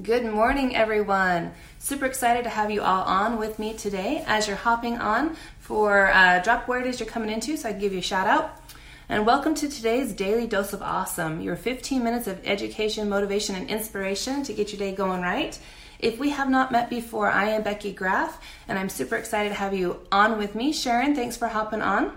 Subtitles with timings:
[0.00, 1.50] Good morning, everyone.
[1.80, 6.12] Super excited to have you all on with me today as you're hopping on for
[6.12, 8.28] uh, drop where it is you're coming into so I can give you a shout
[8.28, 8.62] out.
[9.08, 13.68] And welcome to today's Daily Dose of Awesome, your 15 minutes of education, motivation, and
[13.68, 15.58] inspiration to get your day going right.
[15.98, 19.56] If we have not met before, I am Becky Graff, and I'm super excited to
[19.56, 20.72] have you on with me.
[20.72, 22.16] Sharon, thanks for hopping on.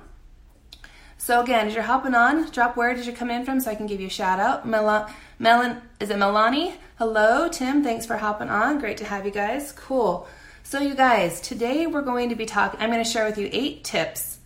[1.24, 3.76] So again, as you're hopping on, drop where did you come in from so I
[3.76, 4.68] can give you a shout out.
[4.68, 5.08] Mel-
[5.38, 6.74] Melon, is it Melanie?
[6.98, 7.84] Hello, Tim.
[7.84, 8.80] Thanks for hopping on.
[8.80, 9.72] Great to have you guys.
[9.72, 10.28] Cool.
[10.64, 12.80] So you guys, today we're going to be talking.
[12.82, 14.40] I'm going to share with you eight tips.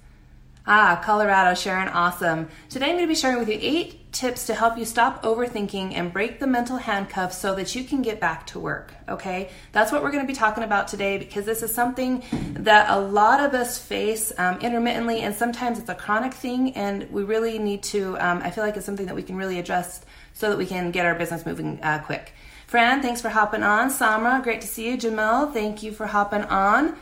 [0.67, 2.47] Ah, Colorado, Sharon, awesome.
[2.69, 5.93] Today I'm going to be sharing with you eight tips to help you stop overthinking
[5.93, 8.91] and break the mental handcuffs so that you can get back to work.
[9.07, 12.89] Okay, that's what we're going to be talking about today because this is something that
[12.89, 17.23] a lot of us face um, intermittently, and sometimes it's a chronic thing, and we
[17.23, 18.17] really need to.
[18.17, 20.89] Um, I feel like it's something that we can really address so that we can
[20.89, 22.33] get our business moving uh, quick.
[22.65, 23.91] Fran, thanks for hopping on.
[23.91, 24.97] Samra, great to see you.
[24.97, 26.95] Jamel, thank you for hopping on.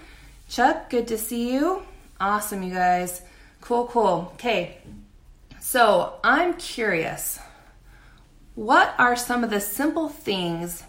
[0.50, 1.84] Chuck, good to see you.
[2.20, 3.22] Awesome, you guys.
[3.64, 4.32] Cool, cool.
[4.34, 4.78] Okay.
[5.62, 7.40] So I'm curious
[8.56, 10.84] what are some of the simple things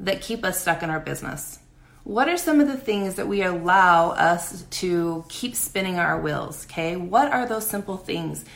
[0.00, 1.58] that keep us stuck in our business?
[2.04, 6.64] What are some of the things that we allow us to keep spinning our wheels?
[6.64, 8.46] Okay, what are those simple things?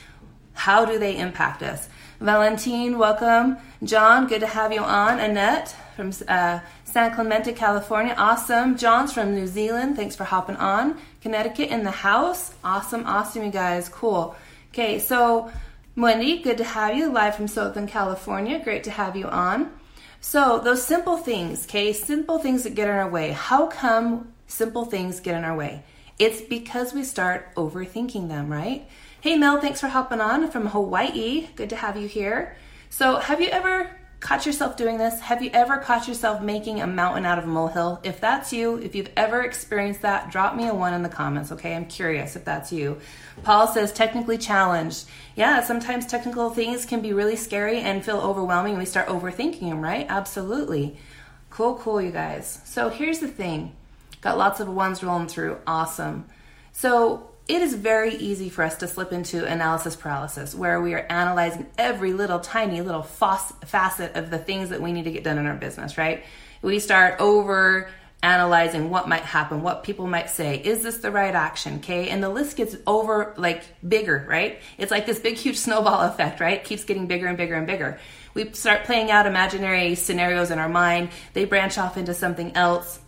[0.54, 1.90] How do they impact us?
[2.20, 3.58] Valentine, welcome.
[3.82, 5.20] John, good to have you on.
[5.20, 8.78] Annette from uh, San Clemente, California, awesome.
[8.78, 10.98] John's from New Zealand, thanks for hopping on.
[11.24, 14.36] Connecticut in the house, awesome, awesome, you guys, cool.
[14.68, 15.50] Okay, so
[15.96, 18.62] Wendy, good to have you live from Southern California.
[18.62, 19.70] Great to have you on.
[20.20, 23.30] So, those simple things, okay, simple things that get in our way.
[23.30, 25.82] How come simple things get in our way?
[26.18, 28.86] It's because we start overthinking them, right?
[29.22, 31.48] Hey, Mel, thanks for hopping on from Hawaii.
[31.56, 32.54] Good to have you here.
[32.90, 33.88] So, have you ever
[34.24, 35.20] caught yourself doing this?
[35.20, 38.00] Have you ever caught yourself making a mountain out of a molehill?
[38.02, 41.52] If that's you, if you've ever experienced that, drop me a one in the comments,
[41.52, 41.76] okay?
[41.76, 42.96] I'm curious if that's you.
[43.42, 45.04] Paul says technically challenged.
[45.36, 49.82] Yeah, sometimes technical things can be really scary and feel overwhelming we start overthinking them,
[49.82, 50.06] right?
[50.08, 50.96] Absolutely.
[51.50, 52.62] Cool, cool, you guys.
[52.64, 53.76] So here's the thing.
[54.22, 55.58] Got lots of ones rolling through.
[55.66, 56.24] Awesome.
[56.72, 61.06] So it is very easy for us to slip into analysis paralysis where we are
[61.10, 65.36] analyzing every little tiny little facet of the things that we need to get done
[65.36, 66.24] in our business, right?
[66.62, 67.90] We start over
[68.24, 70.56] analyzing what might happen, what people might say.
[70.56, 71.76] Is this the right action?
[71.76, 72.08] Okay.
[72.08, 74.60] And the list gets over like bigger, right?
[74.78, 76.58] It's like this big, huge snowball effect, right?
[76.58, 78.00] It keeps getting bigger and bigger and bigger.
[78.32, 81.10] We start playing out imaginary scenarios in our mind.
[81.34, 82.98] They branch off into something else.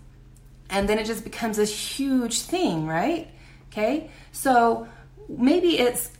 [0.69, 3.29] And then it just becomes this huge thing, right?
[3.73, 4.11] Okay.
[4.37, 4.87] So
[5.31, 6.11] maybe it's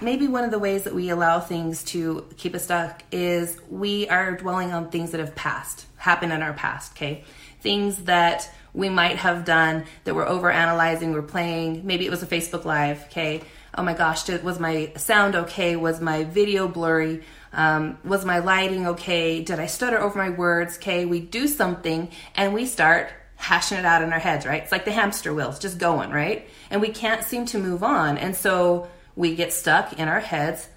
[0.00, 4.08] maybe one of the ways that we allow things to keep us stuck is we
[4.08, 7.24] are dwelling on things that have passed, happened in our past, okay?
[7.60, 12.22] Things that we might have done that we're over analyzing, we're playing, maybe it was
[12.22, 13.42] a Facebook Live, okay?
[13.74, 15.76] Oh my gosh, did, was my sound okay?
[15.76, 17.22] Was my video blurry?
[17.52, 19.42] Um, was my lighting okay?
[19.42, 20.76] Did I stutter over my words?
[20.78, 24.62] Okay, we do something and we start hashing it out in our heads, right?
[24.62, 26.48] It's like the hamster wheel, it's just going, right?
[26.70, 28.18] And we can't seem to move on.
[28.18, 30.68] And so we get stuck in our heads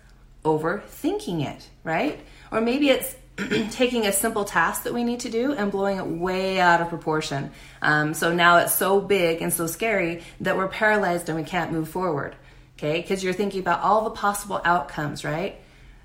[0.45, 2.19] overthinking it, right?
[2.51, 3.15] Or maybe it's
[3.71, 6.89] taking a simple task that we need to do and blowing it way out of
[6.89, 7.51] proportion.
[7.81, 11.71] Um, so now it's so big and so scary that we're paralyzed and we can't
[11.71, 12.35] move forward,
[12.77, 13.01] okay?
[13.01, 15.59] Because you're thinking about all the possible outcomes, right?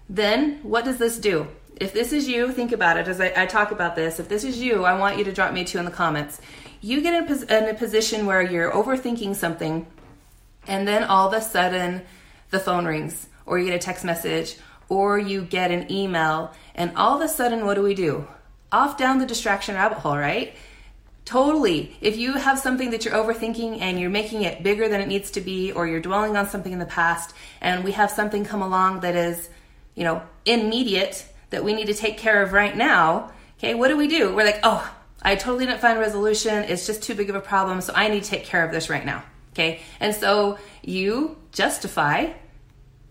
[0.09, 1.49] Then what does this do?
[1.81, 4.21] If this is you, think about it as I, I, talk about this.
[4.21, 6.41] If this is you, I want you to drop me two in the comments.
[6.81, 9.87] You get in a, in a position where you're overthinking something,
[10.67, 12.03] and then all of a sudden
[12.51, 14.57] the phone rings, or you get a text message,
[14.89, 18.27] or you get an email, and all of a sudden, what do we do?
[18.71, 20.55] Off down the distraction rabbit hole, right?
[21.25, 21.97] Totally.
[22.01, 25.31] If you have something that you're overthinking and you're making it bigger than it needs
[25.33, 28.63] to be, or you're dwelling on something in the past, and we have something come
[28.63, 29.49] along that is,
[29.95, 33.97] you know, immediate that we need to take care of right now, okay, what do
[33.97, 34.35] we do?
[34.35, 34.93] We're like, oh,
[35.23, 36.65] I totally didn't find resolution.
[36.65, 38.91] It's just too big of a problem, so I need to take care of this
[38.91, 39.23] right now.
[39.53, 39.81] Okay?
[40.01, 42.33] And so you justify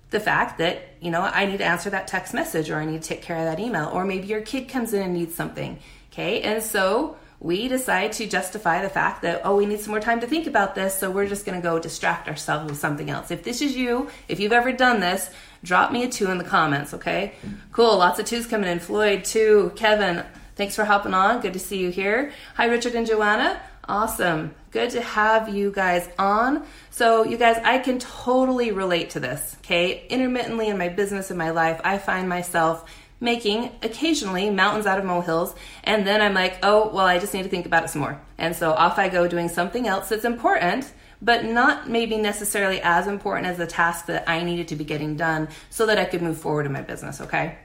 [0.09, 3.01] the fact that, you know, I need to answer that text message or I need
[3.01, 5.79] to take care of that email, or maybe your kid comes in and needs something.
[6.11, 6.41] Okay?
[6.41, 10.19] And so we decide to justify the fact that, oh, we need some more time
[10.19, 13.31] to think about this, so we're just going to go distract ourselves with something else.
[13.31, 15.29] If this is you, if you've ever done this,
[15.63, 17.33] drop me a two in the comments, okay?
[17.71, 18.79] Cool, lots of twos coming in.
[18.79, 19.71] Floyd, two.
[19.75, 20.23] Kevin,
[20.55, 21.41] thanks for hopping on.
[21.41, 22.31] Good to see you here.
[22.55, 23.61] Hi, Richard and Joanna.
[23.87, 24.53] Awesome.
[24.71, 26.65] Good to have you guys on.
[26.89, 30.05] So, you guys, I can totally relate to this, okay?
[30.07, 32.89] Intermittently in my business, in my life, I find myself
[33.19, 35.55] making occasionally mountains out of molehills.
[35.83, 38.19] And then I'm like, oh, well, I just need to think about it some more.
[38.37, 40.91] And so off I go doing something else that's important,
[41.23, 45.15] but not maybe necessarily as important as the task that I needed to be getting
[45.15, 47.57] done so that I could move forward in my business, okay?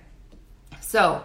[0.80, 1.24] So,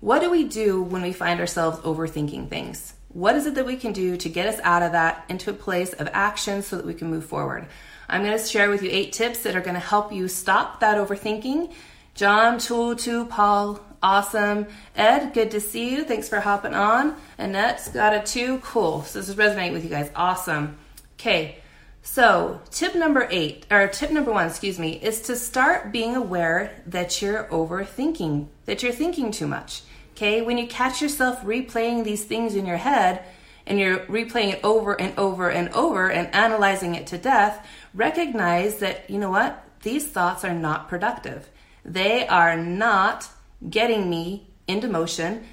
[0.00, 2.94] what do we do when we find ourselves overthinking things?
[3.08, 5.54] What is it that we can do to get us out of that into a
[5.54, 7.66] place of action so that we can move forward?
[8.08, 10.80] I'm going to share with you eight tips that are going to help you stop
[10.80, 11.72] that overthinking.
[12.14, 14.66] John, Tu, Tu, Paul, awesome.
[14.96, 16.04] Ed, good to see you.
[16.04, 17.16] Thanks for hopping on.
[17.36, 18.58] Annette's got a two.
[18.60, 19.02] Cool.
[19.02, 20.10] So this is resonating with you guys.
[20.16, 20.78] Awesome.
[21.18, 21.58] Okay.
[22.00, 26.82] So, tip number eight, or tip number one, excuse me, is to start being aware
[26.86, 29.82] that you're overthinking, that you're thinking too much.
[30.12, 33.24] Okay, when you catch yourself replaying these things in your head
[33.66, 37.64] and you're replaying it over and over and over and analyzing it to death,
[37.94, 39.64] recognize that, you know what?
[39.82, 41.48] These thoughts are not productive.
[41.84, 43.28] They are not
[43.68, 45.44] getting me into motion.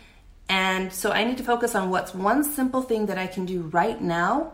[0.48, 3.64] And so I need to focus on what's one simple thing that I can do
[3.64, 4.54] right now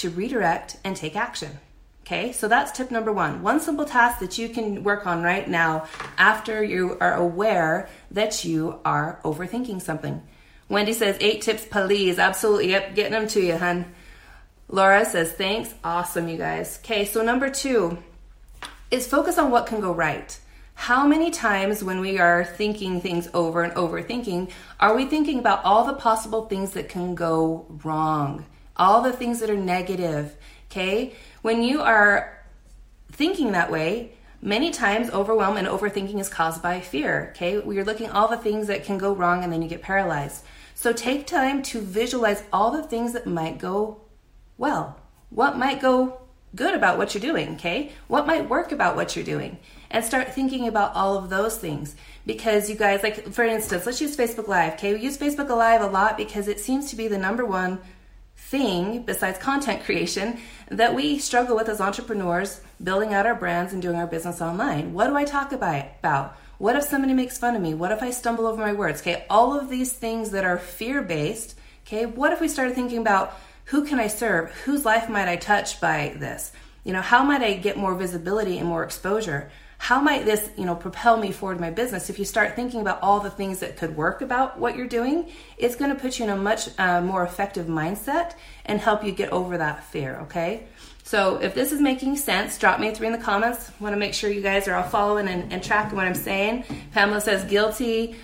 [0.00, 1.58] to redirect and take action.
[2.02, 3.42] Okay, so that's tip number one.
[3.42, 5.86] One simple task that you can work on right now
[6.18, 10.22] after you are aware that you are overthinking something.
[10.68, 12.18] Wendy says, eight tips, please.
[12.18, 12.70] Absolutely.
[12.70, 13.92] Yep, getting them to you, hun.
[14.68, 15.74] Laura says, thanks.
[15.84, 16.78] Awesome, you guys.
[16.82, 17.98] Okay, so number two
[18.90, 20.38] is focus on what can go right.
[20.74, 24.50] How many times when we are thinking things over and overthinking,
[24.80, 28.46] are we thinking about all the possible things that can go wrong?
[28.76, 30.36] All the things that are negative,
[30.70, 31.14] okay?
[31.42, 32.44] When you are
[33.12, 34.12] thinking that way,
[34.42, 37.30] many times overwhelm and overthinking is caused by fear.
[37.30, 40.44] Okay, you're looking all the things that can go wrong and then you get paralyzed.
[40.74, 44.00] So take time to visualize all the things that might go
[44.56, 44.98] well.
[45.28, 46.22] What might go
[46.54, 47.92] good about what you're doing, okay?
[48.08, 49.58] What might work about what you're doing?
[49.90, 51.94] And start thinking about all of those things.
[52.26, 54.94] Because you guys, like for instance, let's use Facebook Live, okay?
[54.94, 57.78] We use Facebook Live a lot because it seems to be the number one
[58.48, 60.38] thing besides content creation
[60.68, 64.92] that we struggle with as entrepreneurs building out our brands and doing our business online.
[64.92, 66.36] What do I talk about?
[66.58, 67.74] What if somebody makes fun of me?
[67.74, 69.00] What if I stumble over my words?
[69.00, 71.56] Okay, all of these things that are fear based.
[71.86, 74.50] Okay, what if we started thinking about who can I serve?
[74.64, 76.50] Whose life might I touch by this?
[76.82, 79.50] You know, how might I get more visibility and more exposure?
[79.80, 82.10] How might this you know propel me forward in my business?
[82.10, 85.30] If you start thinking about all the things that could work about what you're doing
[85.56, 88.34] it's going to put you in a much uh, more effective mindset
[88.66, 90.64] and help you get over that fear okay?
[91.02, 93.70] So if this is making sense drop me a three in the comments.
[93.80, 96.64] Want to make sure you guys are all following and, and tracking what i'm saying.
[96.92, 98.16] Pamela says guilty.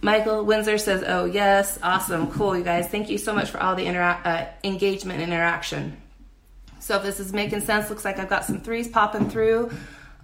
[0.00, 1.78] Michael windsor says oh yes.
[1.80, 2.32] Awesome.
[2.32, 2.88] Cool you guys.
[2.88, 5.96] Thank you so much for all the intera- uh, engagement and interaction.
[6.80, 9.70] So if this is making sense looks like i've got some threes popping through.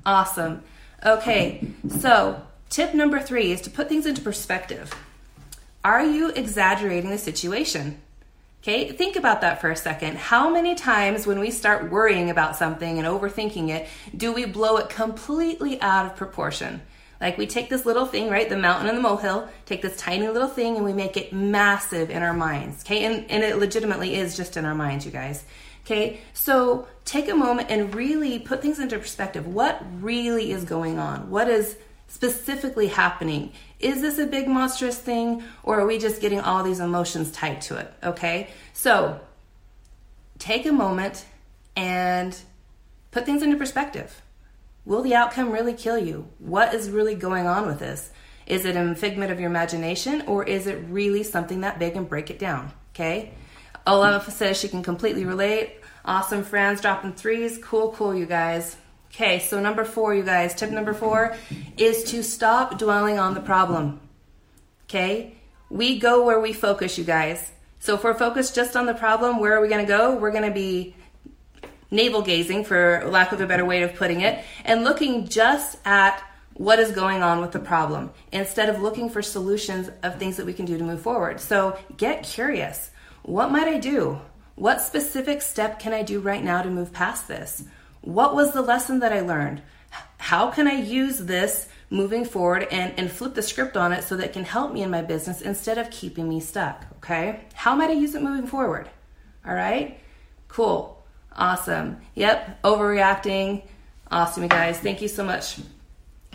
[0.04, 0.64] Awesome
[1.05, 1.67] Okay,
[2.00, 4.93] so tip number three is to put things into perspective.
[5.82, 8.00] Are you exaggerating the situation?
[8.62, 10.19] Okay, think about that for a second.
[10.19, 14.76] How many times when we start worrying about something and overthinking it, do we blow
[14.76, 16.82] it completely out of proportion?
[17.19, 18.49] Like we take this little thing, right?
[18.49, 22.11] The mountain and the molehill, take this tiny little thing and we make it massive
[22.11, 22.85] in our minds.
[22.85, 25.44] Okay, and, and it legitimately is just in our minds, you guys.
[25.90, 29.48] Okay, so take a moment and really put things into perspective.
[29.48, 31.31] What really is going on?
[31.31, 31.76] What is
[32.06, 33.52] specifically happening?
[33.81, 37.60] Is this a big monstrous thing or are we just getting all these emotions tied
[37.62, 37.92] to it?
[38.04, 39.18] Okay, so
[40.38, 41.25] take a moment
[41.75, 42.38] and
[43.11, 44.23] put things into perspective.
[44.85, 46.28] Will the outcome really kill you?
[46.38, 48.12] What is really going on with this?
[48.47, 52.09] Is it a figment of your imagination or is it really something that big and
[52.09, 52.70] break it down?
[52.94, 53.32] Okay.
[53.90, 55.80] Olaf says she can completely relate.
[56.04, 57.59] Awesome, friends, dropping threes.
[57.61, 58.76] Cool, cool, you guys.
[59.11, 61.37] Okay, so number four, you guys, tip number four
[61.76, 63.99] is to stop dwelling on the problem.
[64.85, 65.35] Okay,
[65.68, 67.50] we go where we focus, you guys.
[67.80, 70.14] So if we're focused just on the problem, where are we going to go?
[70.14, 70.94] We're going to be
[71.90, 76.23] navel gazing, for lack of a better way of putting it, and looking just at
[76.54, 80.47] what is going on with the problem instead of looking for solutions of things that
[80.47, 81.40] we can do to move forward.
[81.40, 82.89] So get curious.
[83.23, 84.21] What might I do?
[84.55, 87.65] What specific step can I do right now to move past this?
[88.03, 89.62] What was the lesson that I learned?
[90.19, 94.17] How can I use this moving forward and, and flip the script on it so
[94.17, 96.85] that it can help me in my business instead of keeping me stuck?
[96.99, 97.41] Okay.
[97.55, 98.89] How might I use it moving forward?
[99.47, 99.99] All right.
[100.49, 101.03] Cool.
[101.35, 102.00] Awesome.
[102.15, 102.62] Yep.
[102.62, 103.62] Overreacting.
[104.11, 104.79] Awesome, you guys.
[104.79, 105.61] Thank you so much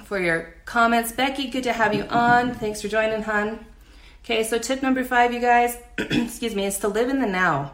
[0.04, 1.12] for your comments.
[1.12, 2.54] Becky, good to have you on.
[2.54, 3.65] Thanks for joining, hun.
[4.25, 7.74] Okay, so tip number five, you guys, excuse me, is to live in the now.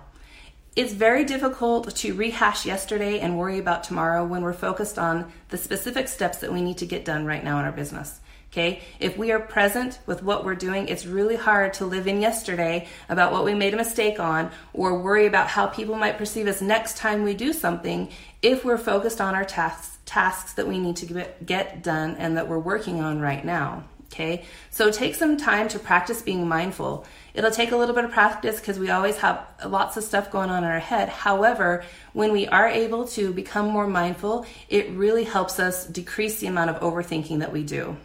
[0.75, 5.57] It's very difficult to rehash yesterday and worry about tomorrow when we're focused on the
[5.57, 8.19] specific steps that we need to get done right now in our business.
[8.51, 12.19] Okay, if we are present with what we're doing, it's really hard to live in
[12.19, 16.47] yesterday about what we made a mistake on or worry about how people might perceive
[16.47, 18.09] us next time we do something
[18.41, 22.49] if we're focused on our tasks tasks that we need to get done and that
[22.49, 23.81] we're working on right now.
[24.11, 27.05] Okay, so take some time to practice being mindful.
[27.33, 30.49] It'll take a little bit of practice because we always have lots of stuff going
[30.49, 31.07] on in our head.
[31.07, 36.47] However, when we are able to become more mindful, it really helps us decrease the
[36.47, 37.95] amount of overthinking that we do.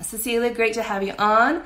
[0.00, 1.64] Cecilia, great to have you on.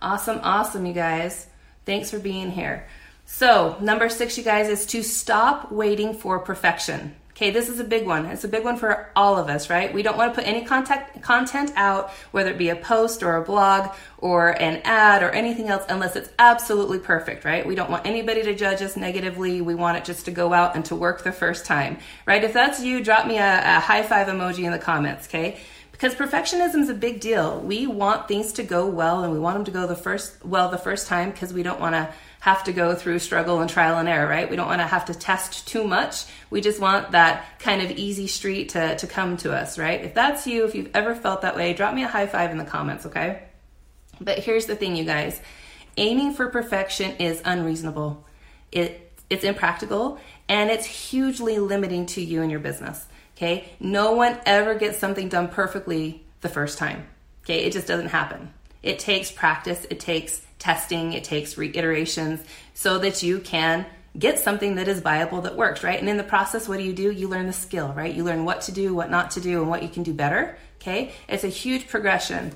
[0.00, 1.48] Awesome, awesome, you guys.
[1.84, 2.86] Thanks for being here.
[3.26, 7.16] So, number six, you guys, is to stop waiting for perfection.
[7.40, 8.26] Okay, this is a big one.
[8.26, 9.94] It's a big one for all of us, right?
[9.94, 13.36] We don't want to put any contact, content out, whether it be a post or
[13.36, 17.64] a blog or an ad or anything else, unless it's absolutely perfect, right?
[17.64, 19.62] We don't want anybody to judge us negatively.
[19.62, 22.44] We want it just to go out and to work the first time, right?
[22.44, 25.60] If that's you, drop me a, a high five emoji in the comments, okay?
[25.92, 27.60] because perfectionism is a big deal.
[27.60, 30.70] We want things to go well and we want them to go the first well
[30.70, 33.98] the first time because we don't want to have to go through struggle and trial
[33.98, 34.48] and error, right?
[34.50, 36.24] We don't want to have to test too much.
[36.48, 40.02] We just want that kind of easy street to, to come to us, right?
[40.02, 42.58] If that's you, if you've ever felt that way, drop me a high five in
[42.58, 43.42] the comments, okay?
[44.20, 45.40] But here's the thing, you guys
[45.96, 48.24] aiming for perfection is unreasonable,
[48.72, 50.18] it, it's impractical,
[50.48, 53.04] and it's hugely limiting to you and your business.
[53.36, 53.68] Okay?
[53.78, 57.06] No one ever gets something done perfectly the first time.
[57.44, 57.64] Okay?
[57.64, 58.52] It just doesn't happen.
[58.82, 63.84] It takes practice, it takes testing, it takes reiterations so that you can
[64.16, 65.98] get something that is viable that works, right?
[65.98, 67.10] And in the process, what do you do?
[67.10, 68.14] You learn the skill, right?
[68.14, 70.56] You learn what to do, what not to do, and what you can do better.
[70.80, 71.12] Okay?
[71.28, 72.52] It's a huge progression.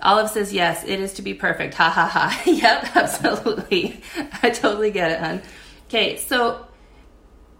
[0.00, 1.74] Olive says, yes, it is to be perfect.
[1.74, 2.42] Ha ha ha.
[2.50, 4.02] yep, absolutely.
[4.42, 5.42] I totally get it, hon.
[5.86, 6.66] Okay, so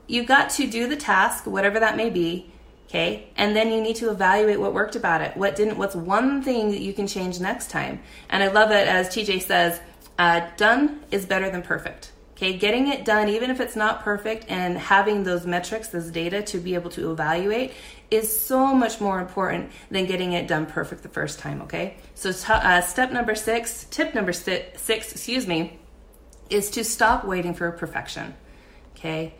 [0.06, 2.51] you've got to do the task, whatever that may be,
[2.92, 3.26] Okay.
[3.36, 5.34] And then you need to evaluate what worked about it.
[5.34, 8.02] What didn't, what's one thing that you can change next time?
[8.28, 9.80] And I love it as TJ says,
[10.18, 12.12] uh, done is better than perfect.
[12.32, 12.52] Okay.
[12.52, 16.58] Getting it done, even if it's not perfect, and having those metrics, this data to
[16.58, 17.72] be able to evaluate
[18.10, 21.62] is so much more important than getting it done perfect the first time.
[21.62, 21.96] Okay.
[22.14, 25.78] So, t- uh, step number six, tip number six, excuse me,
[26.50, 28.34] is to stop waiting for perfection.
[28.94, 29.32] Okay.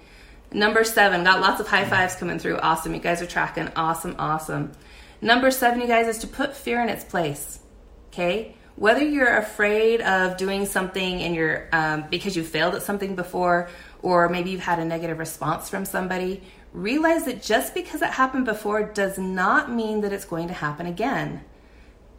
[0.54, 2.58] Number seven, got lots of high fives coming through.
[2.58, 2.94] Awesome.
[2.94, 3.68] You guys are tracking.
[3.74, 4.72] Awesome, awesome.
[5.20, 7.58] Number seven, you guys, is to put fear in its place.
[8.08, 8.54] Okay?
[8.76, 13.68] Whether you're afraid of doing something and you're um, because you failed at something before,
[14.02, 16.42] or maybe you've had a negative response from somebody,
[16.72, 20.86] realize that just because it happened before does not mean that it's going to happen
[20.86, 21.42] again.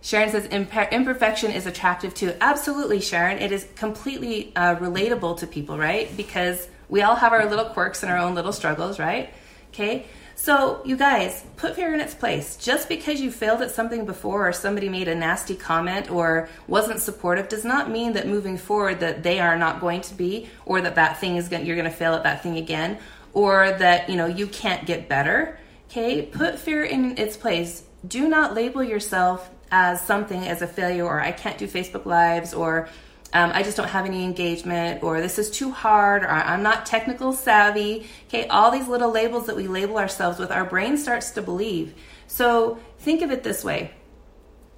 [0.01, 2.33] Sharon says imperfection is attractive too.
[2.41, 3.39] Absolutely, Sharon.
[3.39, 6.15] It is completely uh, relatable to people, right?
[6.17, 9.33] Because we all have our little quirks and our own little struggles, right?
[9.69, 10.05] Okay.
[10.35, 12.57] So, you guys, put fear in its place.
[12.57, 16.99] Just because you failed at something before or somebody made a nasty comment or wasn't
[16.99, 20.81] supportive does not mean that moving forward that they are not going to be or
[20.81, 22.97] that that thing is going you're going to fail at that thing again
[23.33, 25.57] or that, you know, you can't get better.
[25.89, 26.23] Okay?
[26.23, 27.83] Put fear in its place.
[28.07, 32.53] Do not label yourself as something as a failure or I can't do Facebook lives
[32.53, 32.89] or
[33.33, 36.85] um, I just don't have any engagement, or this is too hard, or I'm not
[36.85, 38.07] technical savvy.
[38.27, 41.95] Okay, all these little labels that we label ourselves with, our brain starts to believe.
[42.27, 43.91] So think of it this way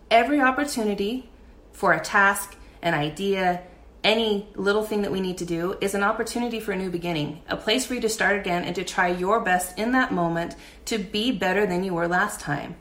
[0.09, 1.29] every opportunity
[1.73, 3.63] for a task, an idea,
[4.05, 7.41] any little thing that we need to do is an opportunity for a new beginning,
[7.49, 10.55] a place for you to start again and to try your best in that moment
[10.85, 12.75] to be better than you were last time.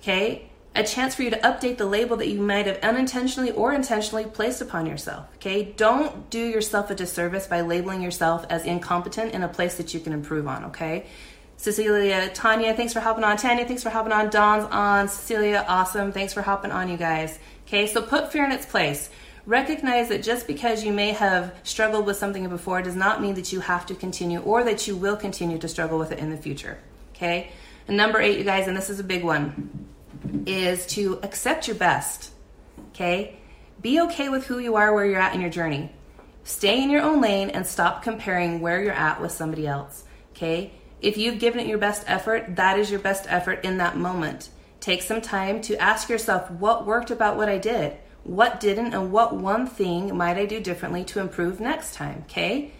[0.00, 0.48] Okay?
[0.78, 4.24] A chance for you to update the label that you might have unintentionally or intentionally
[4.24, 5.26] placed upon yourself.
[5.36, 5.64] Okay?
[5.76, 9.98] Don't do yourself a disservice by labeling yourself as incompetent in a place that you
[9.98, 11.06] can improve on, okay?
[11.56, 13.36] Cecilia, Tanya, thanks for hopping on.
[13.36, 14.30] Tanya, thanks for hopping on.
[14.30, 15.08] Dawn's on.
[15.08, 16.12] Cecilia, awesome.
[16.12, 17.40] Thanks for hopping on, you guys.
[17.66, 19.10] Okay, so put fear in its place.
[19.46, 23.52] Recognize that just because you may have struggled with something before does not mean that
[23.52, 26.36] you have to continue or that you will continue to struggle with it in the
[26.36, 26.78] future.
[27.16, 27.50] Okay?
[27.88, 29.88] And number eight, you guys, and this is a big one
[30.46, 32.30] is to accept your best.
[32.90, 33.38] Okay?
[33.80, 35.92] Be okay with who you are, where you're at in your journey.
[36.44, 40.04] Stay in your own lane and stop comparing where you're at with somebody else.
[40.32, 40.72] Okay?
[41.00, 44.48] If you've given it your best effort, that is your best effort in that moment.
[44.80, 49.12] Take some time to ask yourself what worked about what I did, what didn't, and
[49.12, 52.24] what one thing might I do differently to improve next time.
[52.28, 52.72] Okay?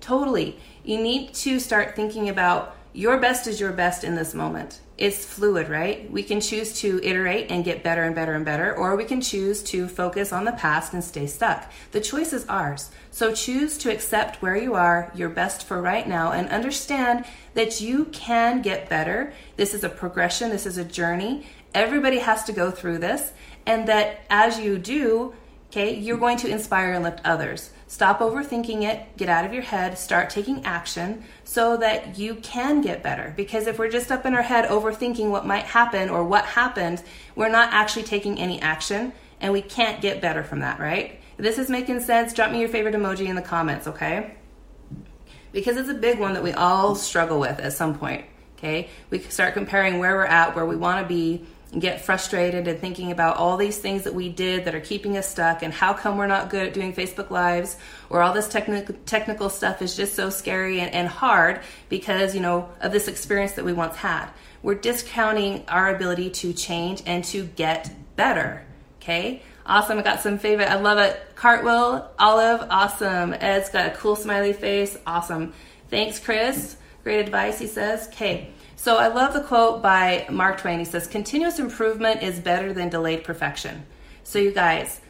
[0.00, 0.58] Totally.
[0.84, 5.26] You need to start thinking about your best is your best in this moment it's
[5.26, 6.10] fluid, right?
[6.10, 9.20] We can choose to iterate and get better and better and better, or we can
[9.20, 11.70] choose to focus on the past and stay stuck.
[11.90, 12.90] The choice is ours.
[13.10, 17.80] So choose to accept where you are, your best for right now, and understand that
[17.80, 19.34] you can get better.
[19.56, 23.32] This is a progression, this is a journey, Everybody has to go through this,
[23.64, 25.34] and that as you do,
[25.70, 27.70] okay, you're going to inspire and lift others.
[27.92, 32.80] Stop overthinking it, get out of your head, start taking action so that you can
[32.80, 33.34] get better.
[33.36, 37.02] Because if we're just up in our head overthinking what might happen or what happened,
[37.36, 41.20] we're not actually taking any action and we can't get better from that, right?
[41.36, 44.36] If this is making sense, drop me your favorite emoji in the comments, okay?
[45.52, 48.24] Because it's a big one that we all struggle with at some point,
[48.56, 48.88] okay?
[49.10, 51.44] We start comparing where we're at, where we want to be,
[51.78, 55.28] get frustrated and thinking about all these things that we did that are keeping us
[55.28, 57.76] stuck and how come we're not good at doing Facebook Lives
[58.10, 62.40] or all this technical technical stuff is just so scary and, and hard because, you
[62.40, 64.28] know, of this experience that we once had.
[64.62, 68.64] We're discounting our ability to change and to get better.
[69.00, 69.42] Okay?
[69.64, 69.98] Awesome.
[69.98, 70.70] I got some favorite.
[70.70, 71.20] I love it.
[71.36, 73.32] Cartwheel, Olive, awesome.
[73.32, 74.96] Ed's got a cool smiley face.
[75.06, 75.52] Awesome.
[75.92, 76.78] Thanks, Chris.
[77.02, 78.08] Great advice, he says.
[78.08, 78.48] Okay.
[78.76, 80.78] So I love the quote by Mark Twain.
[80.78, 83.84] He says, Continuous improvement is better than delayed perfection.
[84.24, 85.02] So, you guys,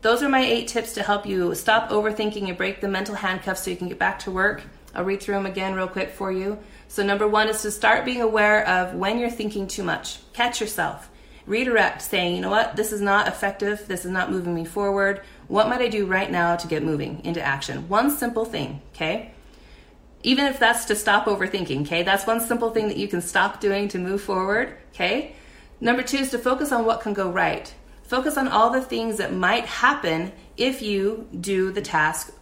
[0.00, 3.64] those are my eight tips to help you stop overthinking and break the mental handcuffs
[3.64, 4.62] so you can get back to work.
[4.94, 6.58] I'll read through them again real quick for you.
[6.88, 10.20] So, number one is to start being aware of when you're thinking too much.
[10.32, 11.10] Catch yourself
[11.46, 15.20] redirect saying, you know what, this is not effective, this is not moving me forward.
[15.48, 17.88] What might I do right now to get moving into action?
[17.88, 19.32] One simple thing, okay?
[20.22, 22.02] Even if that's to stop overthinking, okay?
[22.02, 25.34] That's one simple thing that you can stop doing to move forward, okay?
[25.80, 27.72] Number two is to focus on what can go right.
[28.02, 32.34] Focus on all the things that might happen if you do the task,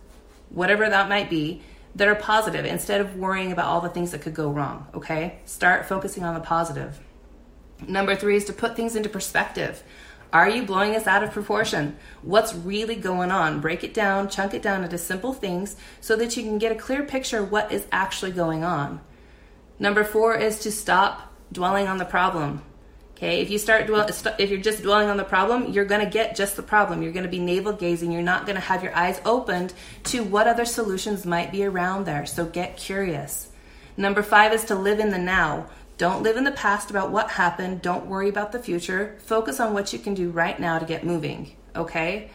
[0.48, 1.62] whatever that might be,
[1.94, 5.38] that are positive instead of worrying about all the things that could go wrong, okay?
[5.44, 6.98] Start focusing on the positive.
[7.86, 9.82] Number three is to put things into perspective.
[10.32, 11.96] Are you blowing us out of proportion?
[12.20, 13.60] What's really going on?
[13.60, 16.74] Break it down, chunk it down into simple things so that you can get a
[16.74, 19.00] clear picture of what is actually going on.
[19.78, 22.62] Number four is to stop dwelling on the problem.
[23.16, 24.06] Okay, if you start dwell,
[24.38, 27.02] if you're just dwelling on the problem, you're going to get just the problem.
[27.02, 28.12] You're going to be navel gazing.
[28.12, 29.72] You're not going to have your eyes opened
[30.04, 32.26] to what other solutions might be around there.
[32.26, 33.48] So get curious.
[33.96, 35.68] Number five is to live in the now.
[35.98, 37.82] Don't live in the past about what happened.
[37.82, 39.16] Don't worry about the future.
[39.18, 41.56] Focus on what you can do right now to get moving.
[41.74, 42.30] Okay?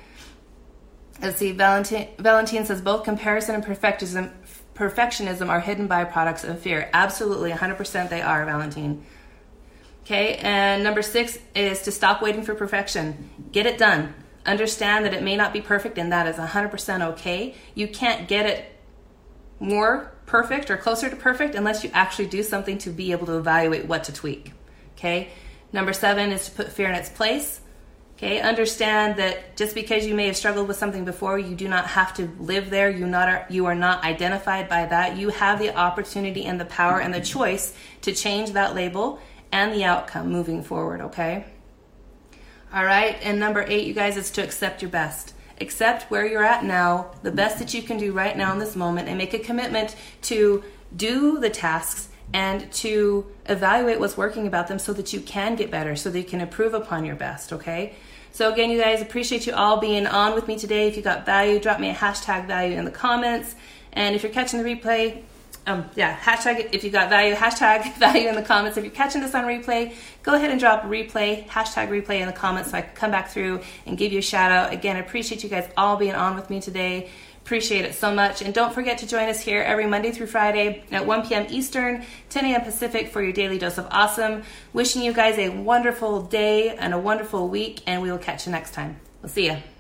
[1.22, 1.54] Let's see.
[1.54, 4.32] Valentine, Valentine says both comparison and perfectionism,
[4.76, 6.90] perfectionism are hidden byproducts of fear.
[6.94, 9.06] Absolutely, 100% they are, Valentine.
[10.04, 13.30] Okay, and number six is to stop waiting for perfection.
[13.54, 14.14] Get it done.
[14.46, 17.56] Understand that it may not be perfect, and that is 100% okay.
[17.76, 18.76] You can't get it
[19.62, 23.38] more perfect or closer to perfect unless you actually do something to be able to
[23.38, 24.52] evaluate what to tweak.
[24.98, 25.30] Okay?
[25.72, 27.60] Number seven is to put fear in its place.
[28.16, 31.88] Okay, understand that just because you may have struggled with something before, you do not
[31.88, 32.90] have to live there.
[32.90, 35.18] You not are, you are not identified by that.
[35.18, 39.20] You have the opportunity and the power and the choice to change that label
[39.52, 41.46] and the outcome moving forward, okay?
[42.74, 46.44] All right, and number 8 you guys is to accept your best accept where you're
[46.44, 49.34] at now, the best that you can do right now in this moment, and make
[49.34, 50.64] a commitment to
[50.96, 55.70] do the tasks and to evaluate what's working about them so that you can get
[55.70, 57.94] better, so that you can improve upon your best, okay?
[58.32, 60.88] So, again, you guys, appreciate you all being on with me today.
[60.88, 63.54] If you got value, drop me a hashtag value in the comments.
[63.92, 65.22] And if you're catching the replay,
[65.66, 68.78] um, yeah, hashtag if you got value, hashtag value in the comments.
[68.78, 72.34] If you're catching this on replay, go ahead and drop replay, hashtag replay in the
[72.34, 74.74] comments so I can come back through and give you a shout out.
[74.74, 77.10] Again, I appreciate you guys all being on with me today.
[77.44, 78.42] Appreciate it so much.
[78.42, 81.46] And don't forget to join us here every Monday through Friday at 1 p.m.
[81.50, 82.62] Eastern, 10 a.m.
[82.62, 84.44] Pacific for your daily dose of awesome.
[84.72, 88.54] Wishing you guys a wonderful day and a wonderful week, and we will catch you
[88.54, 88.98] next time.
[89.22, 89.73] We'll see you.